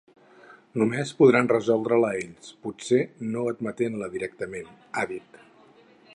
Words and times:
Només 0.81 1.11
podran 1.19 1.49
resoldre-la 1.51 2.09
ells, 2.21 2.49
potser 2.65 3.03
no 3.35 3.45
admetent-la 3.53 4.13
directament, 4.17 4.75
ha 5.03 5.07
dit. 5.15 5.41